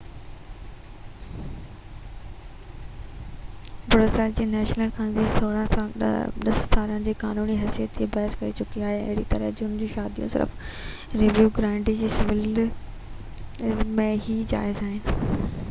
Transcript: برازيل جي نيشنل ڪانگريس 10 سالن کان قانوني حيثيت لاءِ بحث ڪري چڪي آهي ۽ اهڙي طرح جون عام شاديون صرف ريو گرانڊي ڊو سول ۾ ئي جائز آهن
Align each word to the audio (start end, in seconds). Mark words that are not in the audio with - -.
برازيل 3.95 4.31
جي 4.39 4.45
نيشنل 4.53 4.93
ڪانگريس 4.99 5.35
10 5.49 6.61
سالن 6.61 7.03
کان 7.09 7.19
قانوني 7.23 7.57
حيثيت 7.63 7.99
لاءِ 8.03 8.07
بحث 8.15 8.37
ڪري 8.39 8.55
چڪي 8.61 8.83
آهي 8.87 8.97
۽ 9.01 9.03
اهڙي 9.03 9.25
طرح 9.33 9.53
جون 9.61 9.75
عام 9.81 9.91
شاديون 9.97 10.31
صرف 10.35 10.55
ريو 11.21 11.47
گرانڊي 11.59 11.95
ڊو 12.01 12.11
سول 12.15 13.85
۾ 14.03 14.09
ئي 14.15 14.39
جائز 14.55 14.83
آهن 14.87 15.55